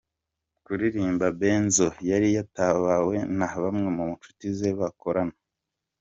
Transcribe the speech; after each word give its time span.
Ku 0.63 0.69
irimbi 0.87 1.27
Benzo 1.39 1.87
yari 2.09 2.27
yatabawe 2.37 3.15
na 3.37 3.47
bamwe 3.61 3.87
mu 3.97 4.05
nshuti 4.15 4.45
ze 4.57 4.69
bakorana. 4.79 5.35